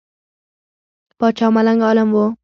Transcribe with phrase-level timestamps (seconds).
[1.19, 2.25] پاچا ملنګ عالم وو.